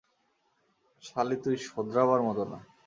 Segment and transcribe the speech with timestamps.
[1.03, 2.59] শালি তুই শোধরাবার মতো না।